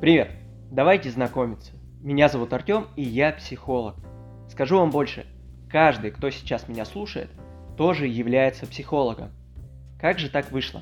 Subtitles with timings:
[0.00, 0.30] Привет!
[0.70, 1.72] Давайте знакомиться.
[2.00, 3.96] Меня зовут Артем, и я психолог.
[4.48, 5.26] Скажу вам больше,
[5.68, 7.28] каждый, кто сейчас меня слушает,
[7.76, 9.30] тоже является психологом.
[10.00, 10.80] Как же так вышло?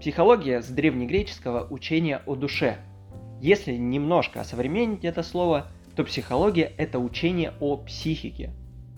[0.00, 2.76] Психология с древнегреческого учения о душе.
[3.40, 8.50] Если немножко осовременить это слово, то психология– это учение о психике.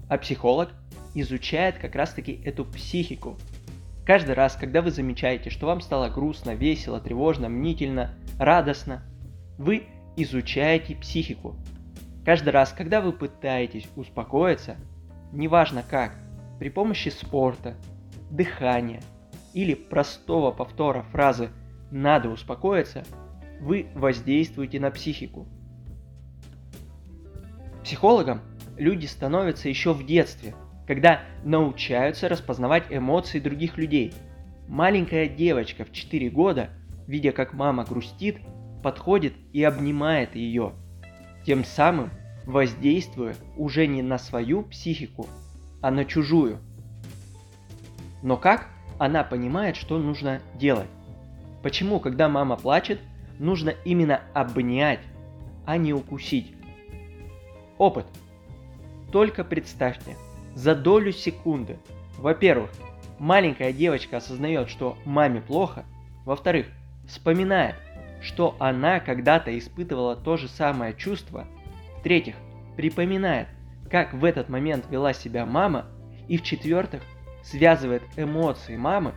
[0.08, 0.70] А психолог
[1.14, 3.36] изучает как раз-таки эту психику.
[4.04, 9.04] Каждый раз, когда вы замечаете, что вам стало грустно, весело, тревожно, мнительно, радостно,
[9.58, 9.84] вы
[10.16, 11.56] изучаете психику.
[12.24, 14.76] Каждый раз, когда вы пытаетесь успокоиться,
[15.32, 16.14] неважно как,
[16.58, 17.76] при помощи спорта,
[18.30, 19.02] дыхания
[19.54, 21.50] или простого повтора фразы
[21.90, 23.04] «надо успокоиться»,
[23.60, 25.46] вы воздействуете на психику.
[27.82, 28.40] Психологом
[28.76, 30.54] люди становятся еще в детстве,
[30.86, 34.12] когда научаются распознавать эмоции других людей.
[34.68, 36.70] Маленькая девочка в 4 года,
[37.06, 38.38] видя как мама грустит,
[38.88, 40.72] подходит и обнимает ее,
[41.44, 42.10] тем самым
[42.46, 45.26] воздействуя уже не на свою психику,
[45.82, 46.58] а на чужую.
[48.22, 50.88] Но как она понимает, что нужно делать?
[51.62, 52.98] Почему, когда мама плачет,
[53.38, 55.00] нужно именно обнять,
[55.66, 56.54] а не укусить?
[57.76, 58.06] Опыт.
[59.12, 60.16] Только представьте,
[60.54, 61.76] за долю секунды,
[62.16, 62.70] во-первых,
[63.18, 65.84] маленькая девочка осознает, что маме плохо,
[66.24, 66.68] во-вторых,
[67.06, 67.74] вспоминает,
[68.20, 71.46] что она когда-то испытывала то же самое чувство.
[71.98, 72.34] В-третьих,
[72.76, 73.48] припоминает,
[73.90, 75.86] как в этот момент вела себя мама.
[76.28, 77.02] И в-четвертых,
[77.42, 79.14] связывает эмоции мамы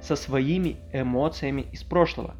[0.00, 2.34] со своими эмоциями из прошлого.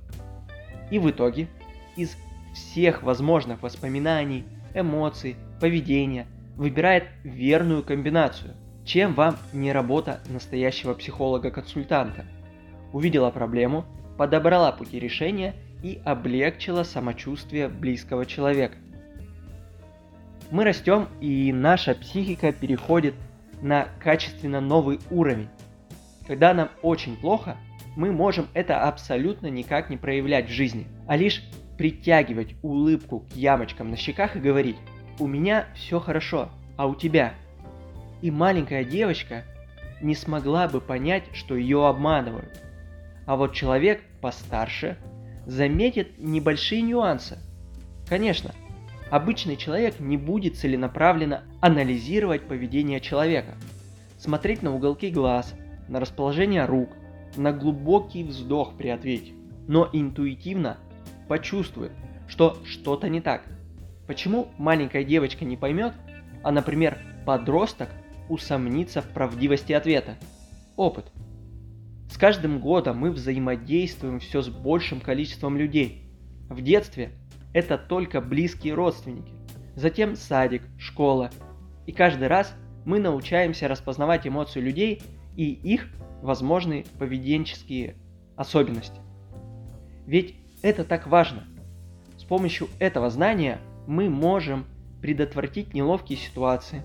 [0.91, 1.49] И в итоге
[1.97, 2.17] из
[2.55, 8.55] всех возможных воспоминаний, эмоций, поведения выбирает верную комбинацию.
[8.85, 12.27] Чем вам не работа настоящего психолога-консультанта?
[12.93, 13.85] Увидела проблему,
[14.19, 15.55] подобрала пути решения
[15.85, 18.79] и облегчила самочувствие близкого человека.
[20.51, 23.15] Мы растем, и наша психика переходит
[23.61, 25.49] на качественно новый уровень.
[26.27, 27.59] Когда нам очень плохо,
[27.97, 31.43] мы можем это абсолютно никак не проявлять в жизни, а лишь
[31.77, 34.77] притягивать улыбку к ямочкам на щеках и говорить
[35.19, 37.35] «У меня все хорошо, а у тебя?»
[38.23, 39.45] И маленькая девочка
[40.01, 42.59] не смогла бы понять, что ее обманывают.
[43.27, 44.97] А вот человек постарше–
[45.47, 47.39] заметит небольшие нюансы.
[48.09, 48.53] Конечно,
[49.11, 53.55] обычный человек не будет целенаправленно анализировать поведение человека,
[54.19, 55.55] смотреть на уголки глаз,
[55.89, 56.91] на расположение рук,
[57.37, 59.33] на глубокий вздох при ответе,
[59.67, 60.79] но интуитивно
[61.29, 61.93] почувствует,
[62.29, 63.43] что что-то не так.
[64.07, 65.95] Почему маленькая девочка не поймет,
[66.43, 67.89] а, например, подросток
[68.29, 70.17] усомнится в правдивости ответа?
[70.77, 71.07] Опыт–
[72.15, 76.05] с каждым годом мы взаимодействуем все с большим количеством людей.
[76.49, 77.11] В детстве
[77.53, 79.33] это только близкие родственники,
[79.75, 81.33] затем садик, школа.
[81.87, 82.55] И каждый раз
[82.85, 85.03] мы научаемся распознавать эмоции людей
[85.35, 85.89] и их
[86.23, 87.97] возможные поведенческие
[88.37, 89.01] особенности.
[90.07, 91.43] Ведь это так важно.
[92.17, 93.59] С помощью этого знания
[93.89, 94.67] мы можем
[95.03, 96.85] предотвратить неловкие ситуации,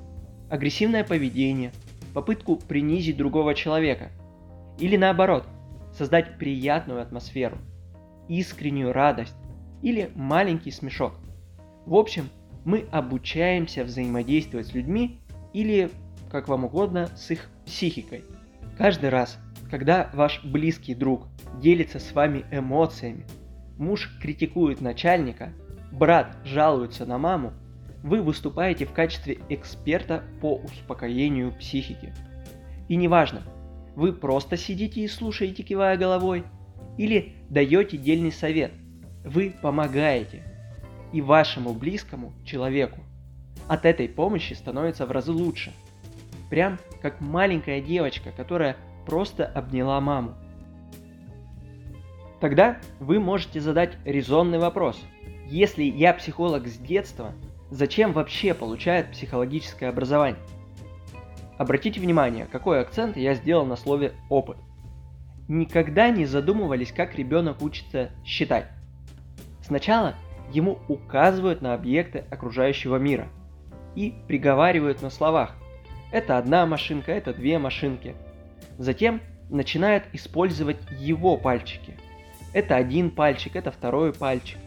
[0.50, 1.72] агрессивное поведение,
[2.16, 4.10] попытку принизить другого человека–
[4.80, 5.46] или наоборот,
[5.94, 7.58] создать приятную атмосферу,
[8.28, 9.36] искреннюю радость
[9.82, 11.14] или маленький смешок.
[11.86, 12.30] В общем,
[12.66, 15.20] мы обучаемся взаимодействовать с людьми
[15.54, 15.90] или,
[16.30, 18.24] как вам угодно, с их психикой.
[18.78, 21.28] Каждый раз, когда ваш близкий друг
[21.62, 23.26] делится с вами эмоциями,
[23.78, 25.54] муж критикует начальника,
[25.92, 27.54] брат жалуется на маму,
[28.04, 32.14] вы выступаете в качестве эксперта по успокоению психики.
[32.88, 33.42] И неважно,
[34.00, 36.46] вы просто сидите и слушаете, кивая головой?
[36.98, 38.72] Или даете дельный совет?
[39.26, 40.42] Вы помогаете.
[41.12, 43.02] И вашему близкому человеку.
[43.68, 45.74] От этой помощи становится в разы лучше.
[46.50, 50.36] Прям как маленькая девочка, которая просто обняла маму.
[52.40, 54.98] Тогда вы можете задать резонный вопрос.
[55.46, 57.34] Если я психолог с детства,
[57.70, 60.40] зачем вообще получает психологическое образование?
[61.60, 64.56] Обратите внимание, какой акцент я сделал на слове «опыт».
[65.50, 68.68] Никогда не задумывались, как ребенок учится считать.
[69.62, 70.16] Сначала
[70.54, 73.28] ему указывают на объекты окружающего мира
[73.94, 75.54] и приговаривают на словах.
[76.14, 78.16] Это одна машинка, это две машинки.
[78.78, 79.20] Затем
[79.50, 81.98] начинает использовать его пальчики.
[82.54, 84.60] Это один пальчик, это второй пальчик.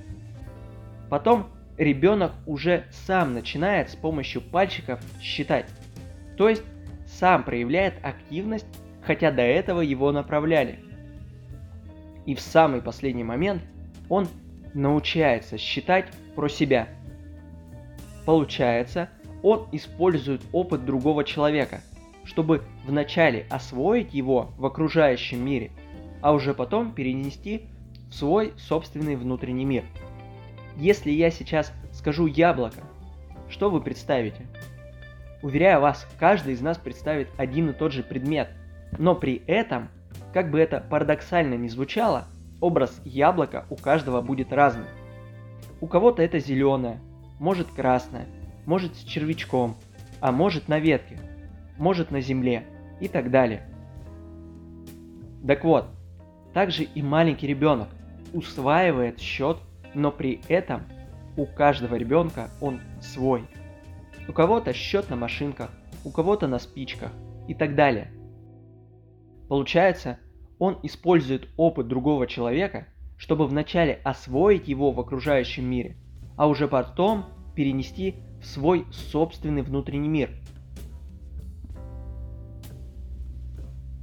[1.08, 1.46] Потом
[1.78, 5.64] ребенок уже сам начинает с помощью пальчиков считать.
[6.36, 6.62] То есть
[7.18, 8.66] сам проявляет активность,
[9.02, 10.80] хотя до этого его направляли.
[12.26, 13.62] И в самый последний момент
[14.08, 14.28] он
[14.74, 16.88] научается считать про себя.
[18.24, 19.08] Получается,
[19.42, 21.80] он использует опыт другого человека,
[22.24, 25.72] чтобы вначале освоить его в окружающем мире,
[26.20, 27.66] а уже потом перенести
[28.08, 29.84] в свой собственный внутренний мир.
[30.76, 32.80] Если я сейчас скажу яблоко,
[33.48, 34.46] что вы представите?
[35.42, 38.48] Уверяю вас, каждый из нас представит один и тот же предмет,
[38.96, 39.88] но при этом,
[40.32, 42.26] как бы это парадоксально ни звучало,
[42.60, 44.86] образ яблока у каждого будет разный.
[45.80, 47.00] У кого-то это зеленое,
[47.40, 48.26] может красное,
[48.66, 49.74] может с червячком,
[50.20, 51.18] а может на ветке,
[51.76, 52.64] может на земле
[53.00, 53.66] и так далее.
[55.44, 55.86] Так вот,
[56.54, 57.88] также и маленький ребенок
[58.32, 59.58] усваивает счет,
[59.92, 60.82] но при этом
[61.36, 63.44] у каждого ребенка он свой.
[64.28, 65.70] У кого-то счет на машинках,
[66.04, 67.12] у кого-то на спичках
[67.48, 68.12] и так далее.
[69.48, 70.18] Получается,
[70.58, 72.86] он использует опыт другого человека,
[73.18, 75.96] чтобы вначале освоить его в окружающем мире,
[76.36, 80.30] а уже потом перенести в свой собственный внутренний мир.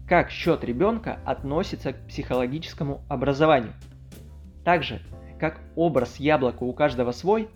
[0.07, 3.73] Как счет ребенка относится к психологическому образованию?
[4.63, 5.01] Также,
[5.39, 7.49] как образ яблока у каждого свой,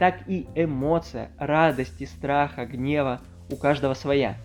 [0.00, 3.20] так и эмоция радости, страха, гнева
[3.50, 4.38] у каждого своя.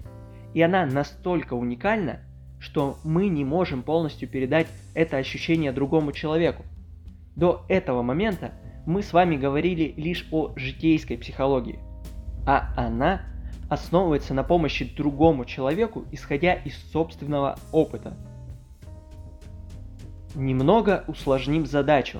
[0.54, 2.20] И она настолько уникальна,
[2.60, 6.64] что мы не можем полностью передать это ощущение другому человеку.
[7.38, 8.52] До этого момента
[8.86, 11.80] мы с вами говорили лишь о житейской психологии,
[12.46, 13.22] а она
[13.70, 18.18] основывается на помощи другому человеку, исходя из собственного опыта.
[20.36, 22.20] Немного усложним задачу.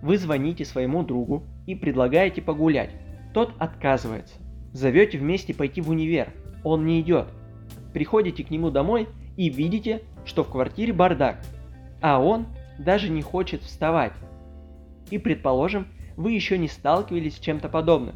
[0.00, 2.90] Вы звоните своему другу и предлагаете погулять.
[3.34, 4.36] Тот отказывается.
[4.72, 6.32] Зовете вместе пойти в универ.
[6.64, 7.28] Он не идет.
[7.92, 9.06] Приходите к нему домой
[9.36, 11.44] и видите, что в квартире бардак,
[12.00, 12.46] а он
[12.78, 14.14] даже не хочет вставать.
[15.10, 18.14] И предположим, вы еще не сталкивались с чем-то подобным.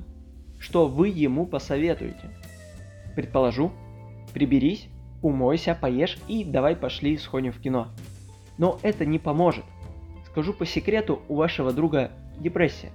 [0.58, 2.31] Что вы ему посоветуете?
[3.14, 3.70] Предположу,
[4.32, 4.88] приберись,
[5.20, 7.88] умойся, поешь и давай пошли сходим в кино.
[8.56, 9.64] Но это не поможет.
[10.31, 12.93] Скажу по секрету, у вашего друга депрессия.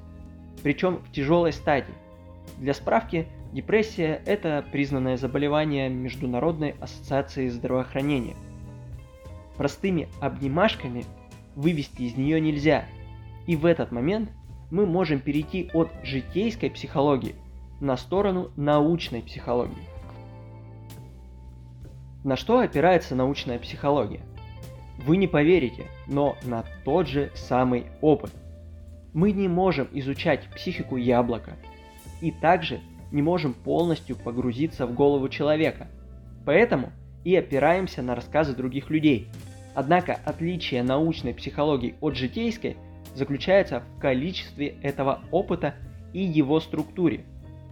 [0.68, 1.94] Причем в тяжелой стадии.
[2.58, 8.36] Для справки, Депрессия– это признанное заболевание Международной ассоциации здравоохранения.
[9.56, 11.06] Простыми обнимашками
[11.56, 12.84] вывести из нее нельзя.
[13.46, 14.30] И в этот момент
[14.70, 17.36] мы можем перейти от житейской психологии
[17.80, 19.88] на сторону научной психологии.
[22.26, 24.20] На что опирается научная психология?
[24.98, 28.34] Вы не поверите, но на тот же самый опыт.
[29.14, 31.58] Мы не можем изучать психику яблока
[32.22, 32.82] и также
[33.12, 35.88] не можем полностью погрузиться в голову человека.
[36.46, 36.92] Поэтому
[37.24, 39.28] и опираемся на рассказы других людей.
[39.76, 42.78] Однако отличие научной психологии от житейской
[43.16, 45.76] заключается в количестве этого опыта
[46.14, 47.26] и его структуре,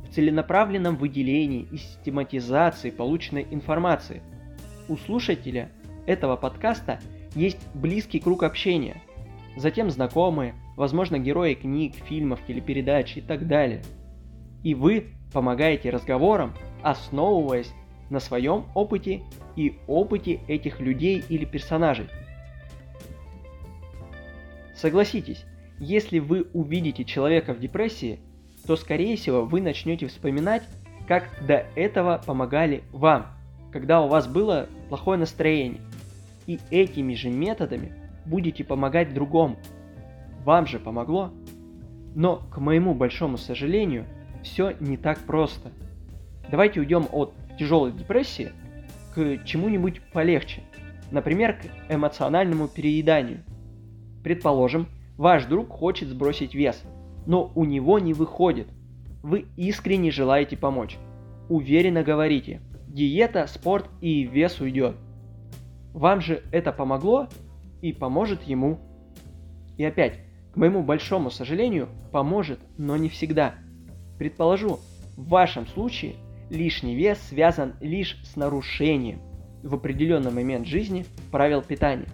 [0.03, 4.21] в целенаправленном выделении и систематизации полученной информации.
[4.87, 5.71] У слушателя
[6.05, 6.99] этого подкаста
[7.33, 9.01] есть близкий круг общения,
[9.57, 13.81] затем знакомые, возможно, герои книг, фильмов, телепередач и так далее.
[14.63, 17.71] И вы помогаете разговорам, основываясь
[18.09, 19.23] на своем опыте
[19.55, 22.07] и опыте этих людей или персонажей.
[24.75, 25.45] Согласитесь,
[25.79, 28.19] если вы увидите человека в депрессии,
[28.65, 30.63] то скорее всего вы начнете вспоминать,
[31.07, 33.27] как до этого помогали вам,
[33.71, 35.81] когда у вас было плохое настроение.
[36.47, 37.93] И этими же методами
[38.25, 39.57] будете помогать другому.
[40.45, 41.31] Вам же помогло.
[42.13, 44.05] Но, к моему большому сожалению,
[44.43, 45.71] все не так просто.
[46.49, 48.51] Давайте уйдем от тяжелой депрессии
[49.15, 50.61] к чему-нибудь полегче.
[51.11, 53.39] Например, к эмоциональному перееданию.
[54.23, 54.87] Предположим,
[55.17, 56.83] ваш друг хочет сбросить вес,
[57.25, 58.67] но у него не выходит.
[59.23, 60.97] Вы искренне желаете помочь.
[61.49, 64.95] Уверенно говорите, диета, спорт и вес уйдет.
[65.93, 67.29] Вам же это помогло
[67.81, 68.79] и поможет ему.
[69.77, 70.19] И опять,
[70.55, 73.53] к моему большому сожалению, поможет, но не всегда–
[74.17, 74.79] Предположу,
[75.17, 76.15] в вашем случае
[76.49, 79.19] лишний вес связан лишь с нарушением
[79.61, 82.07] в определенный момент жизни правил питания.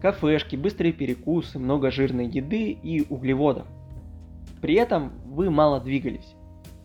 [0.00, 3.66] Кафешки, быстрые перекусы, много жирной еды и углеводов.
[4.60, 6.34] При этом вы мало двигались.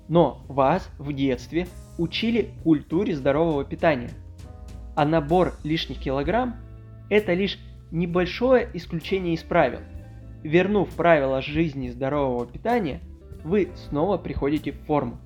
[0.08, 1.68] Но вас в детстве
[1.98, 4.12] учили культуре здорового питания.
[4.96, 6.56] А набор лишних килограмм–
[7.10, 7.58] это лишь
[7.92, 9.80] небольшое исключение из правил–
[10.44, 13.00] Вернув правила жизни здорового питания,
[13.44, 15.18] вы снова приходите в форму.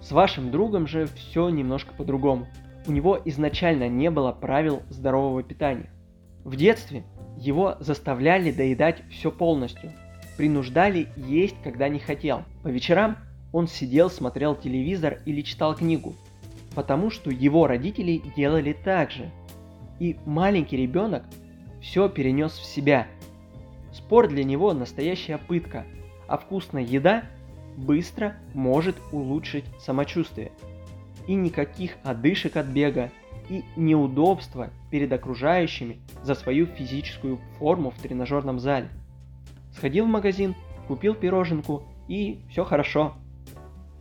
[0.00, 2.46] С вашим другом же все немножко по-другому.
[2.86, 5.90] У него изначально не было правил здорового питания.
[6.44, 7.02] В детстве
[7.36, 9.92] Его заставляли доедать все полностью,
[10.36, 12.44] принуждали есть, когда не хотел.
[12.62, 13.16] По вечерам
[13.52, 16.14] он сидел, смотрел телевизор или читал книгу,
[16.76, 19.30] потому что его родители делали так же.
[19.98, 21.24] И маленький ребенок
[21.80, 23.06] все перенес в себя.
[23.92, 25.84] Спор для него настоящая пытка,
[26.26, 27.24] а вкусная еда
[27.76, 30.52] быстро может улучшить самочувствие.
[31.26, 33.10] И никаких одышек от бега
[33.48, 38.88] и неудобства перед окружающими за свою физическую форму в тренажерном зале.
[39.74, 40.54] Сходил в магазин,
[40.86, 43.14] купил пироженку и все хорошо.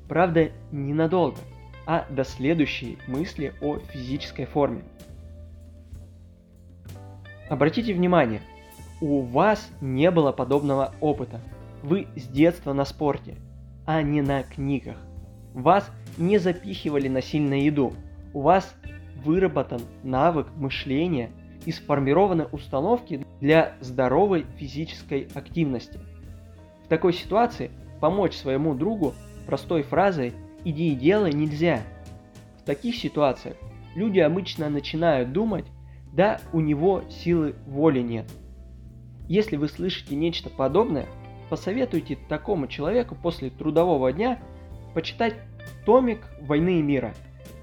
[0.08, 1.38] Правда, ненадолго,
[1.86, 4.84] а до следующей мысли о физической форме.
[7.50, 8.42] Обратите внимание,
[9.00, 11.40] у вас не было подобного опыта.
[11.82, 13.36] Вы с детства на спорте,
[13.86, 14.98] а не на книгах.
[15.54, 17.94] Вас не запихивали на сильную еду.
[18.34, 18.76] У вас
[19.24, 21.32] выработан навык мышления
[21.66, 26.00] и сформированы установки для здоровой физической активности.
[26.84, 29.14] В такой ситуации помочь своему другу
[29.46, 30.34] простой фразой
[30.66, 31.82] «иди и делай» нельзя.
[32.60, 33.56] В таких ситуациях
[33.96, 35.66] люди обычно начинают думать
[36.18, 38.26] да, у него силы воли нет.
[39.30, 41.06] Если вы слышите нечто подобное,
[41.52, 44.40] посоветуйте такому человеку после трудового дня
[44.96, 45.36] почитать
[45.86, 47.14] томик «Войны и мира»,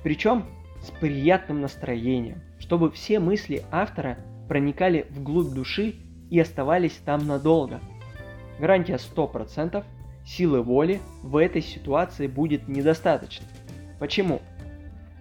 [0.05, 0.45] причем
[0.81, 4.19] с приятным настроением, чтобы все мысли автора
[4.49, 5.97] проникали вглубь души
[6.31, 7.81] и оставались там надолго.
[8.61, 9.83] Гарантия 100%,
[10.25, 13.47] силы воли в этой ситуации будет недостаточно.
[13.99, 14.41] Почему?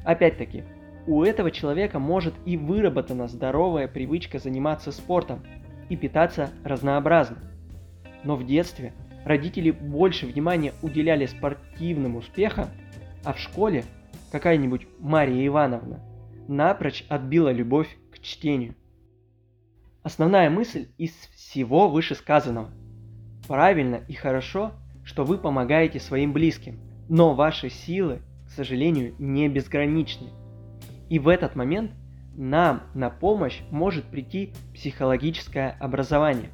[0.05, 0.65] Опять-таки,
[1.05, 5.43] у этого человека может и выработана здоровая привычка заниматься спортом
[5.89, 7.37] и питаться разнообразно.
[8.23, 8.93] Но в детстве
[9.25, 12.67] родители больше внимания уделяли спортивным успехам,
[13.25, 13.83] а в школе
[14.31, 15.99] какая-нибудь Мария Ивановна
[16.47, 18.75] напрочь отбила любовь к чтению.
[20.03, 22.71] Основная мысль из всего вышесказанного.
[23.47, 24.71] Правильно и хорошо,
[25.03, 26.79] что вы помогаете своим близким,
[27.09, 30.29] но ваши силы, к сожалению, не безграничны–
[31.13, 31.91] и в этот момент
[32.35, 36.49] нам на помощь может прийти психологическое образование.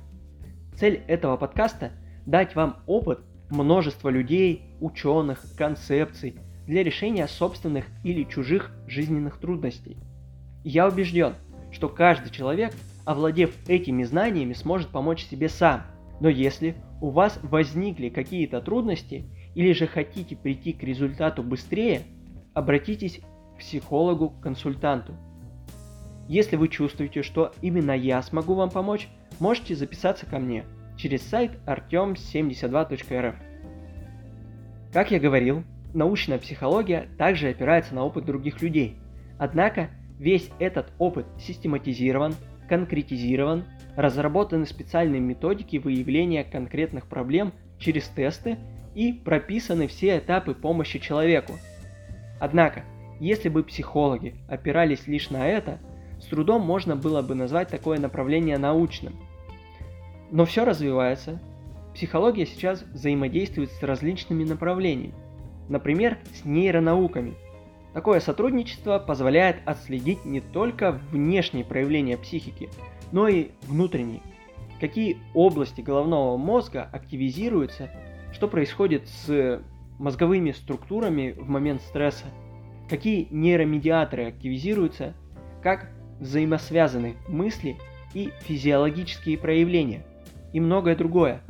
[0.76, 1.94] Цель этого подкаста–
[2.26, 6.36] дать вам опыт множества людей, ученых, концепций
[6.68, 9.96] для решения собственных или чужих жизненных трудностей.
[10.66, 11.36] Я убежден,
[11.72, 12.74] что каждый человек,
[13.06, 15.84] овладев этими знаниями, сможет помочь себе сам.
[16.20, 19.24] Но если у вас возникли какие-то трудности
[19.56, 22.02] или же хотите прийти к результату быстрее,
[22.54, 23.22] обратитесь
[23.60, 25.14] психологу-консультанту.
[26.28, 29.08] Если вы чувствуете, что именно я смогу вам помочь,
[29.40, 30.64] можете записаться ко мне
[30.98, 33.36] через сайт artem72.rf.
[34.92, 35.64] Как я говорил,
[35.94, 38.98] научная психология также опирается на опыт других людей.
[39.38, 42.36] Однако весь этот опыт систематизирован,
[42.68, 48.58] конкретизирован, разработаны специальные методики выявления конкретных проблем через тесты
[48.96, 51.54] и прописаны все этапы помощи человеку.
[52.40, 52.84] Однако,
[53.20, 55.80] если бы психологи опирались лишь на это,
[56.22, 59.16] с трудом можно было бы назвать такое направление научным.
[60.32, 61.42] Но все развивается.
[61.94, 65.14] Психология сейчас взаимодействует с различными направлениями,
[65.68, 67.36] например, с нейронауками.
[67.94, 72.70] Такое сотрудничество позволяет отследить не только внешние проявления психики,
[73.12, 74.22] но и внутренние.
[74.80, 77.90] Какие области головного мозга активизируются,
[78.32, 79.62] что происходит с
[79.98, 82.26] мозговыми структурами в момент стресса–
[82.90, 85.14] какие нейромедиаторы активизируются,
[85.62, 87.78] как взаимосвязаны мысли
[88.14, 90.04] и физиологические проявления
[90.52, 91.42] и многое другое.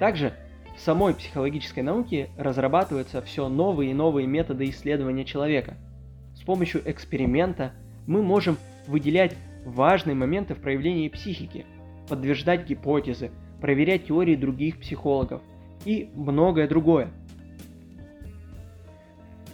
[0.00, 0.32] Также
[0.76, 5.76] в самой психологической науке разрабатываются все новые и новые методы исследования человека.
[6.34, 7.72] С помощью эксперимента
[8.06, 8.56] мы можем
[8.88, 11.66] выделять важные моменты в проявлении психики,
[12.08, 13.30] подтверждать гипотезы,
[13.60, 15.42] проверять теории других психологов
[15.84, 17.10] и многое другое–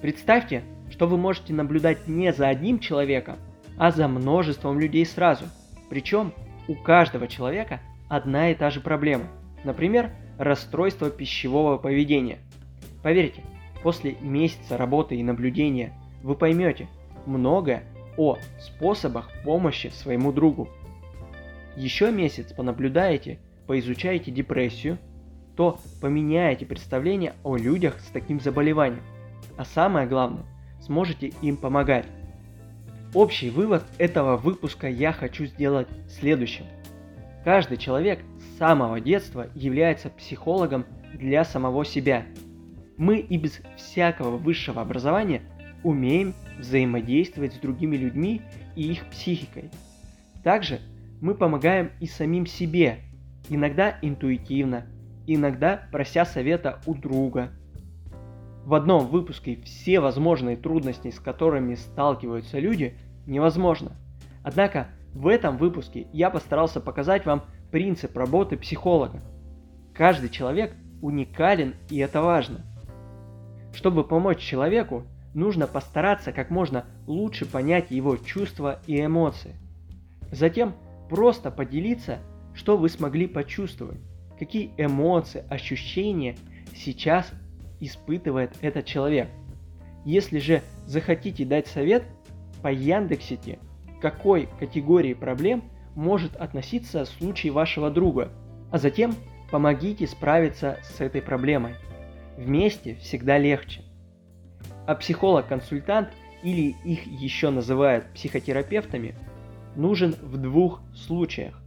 [0.01, 3.37] Представьте, что вы можете наблюдать не за одним человеком,
[3.77, 5.47] а за множеством людей сразу.
[5.91, 6.33] Причем
[6.69, 9.25] у каждого человека одна и та же проблема.
[9.65, 12.39] Например, расстройство пищевого поведения.
[13.03, 13.43] Поверьте,
[13.83, 16.89] после месяца работы и наблюдения вы поймете
[17.27, 17.83] многое
[18.17, 20.69] о способах помощи своему другу.
[21.77, 24.99] Еще месяц понаблюдаете, поизучаете депрессию,
[25.57, 29.03] то поменяете представление о людях с таким заболеванием–
[29.59, 30.45] а самое главное,
[30.81, 32.07] сможете им помогать.
[33.13, 36.65] Общий вывод этого выпуска я хочу сделать следующим.
[37.45, 40.85] Каждый человек с самого детства является психологом
[41.15, 42.25] для самого себя.
[42.97, 45.43] Мы и без всякого высшего образования
[45.83, 48.43] умеем взаимодействовать с другими людьми
[48.77, 49.71] и их психикой.
[50.45, 50.81] Также
[51.21, 52.99] мы помогаем и самим себе,
[53.49, 54.87] иногда интуитивно,
[55.27, 57.51] иногда прося совета у друга.
[58.69, 63.93] В одном выпуске все возможные трудности, с которыми сталкиваются люди, невозможно.
[64.43, 69.23] Однако в этом выпуске я постарался показать вам принцип работы психолога.
[69.95, 72.67] Каждый человек уникален и это важно.
[73.73, 79.55] Чтобы помочь человеку, нужно постараться как можно лучше понять его чувства и эмоции.
[80.31, 80.75] Затем
[81.09, 82.19] просто поделиться,
[82.53, 84.03] что вы смогли почувствовать,
[84.39, 86.37] какие эмоции, ощущения
[86.77, 87.33] сейчас
[87.81, 89.29] испытывает этот человек.
[90.05, 92.05] Если же захотите дать совет,
[92.63, 93.59] по Яндексите,
[94.01, 98.31] какой категории проблем может относиться случай вашего друга,
[98.71, 99.15] а затем
[99.51, 101.75] помогите справиться с этой проблемой.
[102.37, 103.83] Вместе всегда легче.
[104.87, 106.11] А психолог-консультант
[106.43, 109.15] или их еще называют психотерапевтами
[109.77, 111.61] нужен в двух случаях.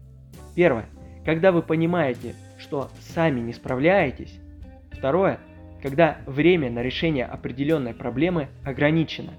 [0.55, 0.85] Первое.
[1.25, 4.39] Когда вы понимаете, что сами не справляетесь.
[4.91, 5.39] Второе.
[5.81, 9.33] Когда время на решение определенной проблемы ограничено.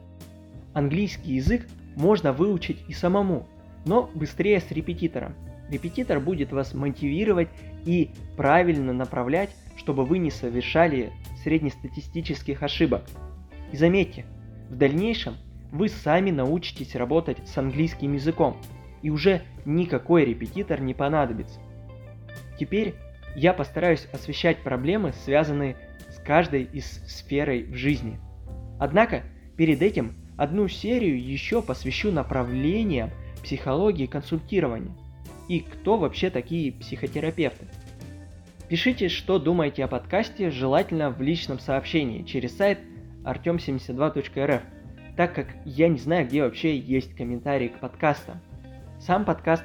[0.72, 3.46] Английский язык можно выучить и самому,
[3.84, 5.34] но быстрее с репетитором.
[5.70, 7.48] Репетитор будет вас мотивировать
[7.84, 13.02] и правильно направлять, чтобы вы не совершали среднестатистических ошибок.
[13.72, 14.24] И заметьте,
[14.68, 15.34] в дальнейшем
[15.70, 18.56] вы сами научитесь работать с английским языком,
[19.02, 21.60] и уже никакой репетитор не понадобится.
[22.58, 22.94] Теперь
[23.34, 25.76] я постараюсь освещать проблемы, связанные
[26.24, 28.18] каждой из сферой в жизни.
[28.78, 29.22] Однако,
[29.56, 33.10] перед этим одну серию еще посвящу направлениям
[33.42, 34.94] психологии консультирования
[35.48, 37.66] и кто вообще такие психотерапевты.
[38.68, 42.78] Пишите, что думаете о подкасте, желательно в личном сообщении через сайт
[43.24, 44.62] artem72.rf,
[45.16, 48.40] так как я не знаю, где вообще есть комментарии к подкастам.
[48.98, 49.64] Сам подкаст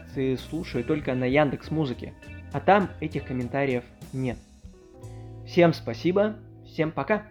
[0.50, 2.14] слушаю только на Яндекс Музыке,
[2.52, 4.38] а там этих комментариев нет.
[5.46, 6.36] Всем спасибо,
[6.78, 7.26] всем пока!